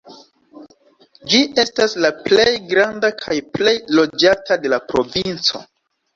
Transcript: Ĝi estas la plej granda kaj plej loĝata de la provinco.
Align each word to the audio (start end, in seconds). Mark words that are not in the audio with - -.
Ĝi 1.33 1.41
estas 1.63 1.93
la 2.05 2.11
plej 2.29 2.47
granda 2.73 3.13
kaj 3.21 3.39
plej 3.59 3.75
loĝata 4.01 4.61
de 4.65 4.75
la 4.77 4.83
provinco. 4.91 5.65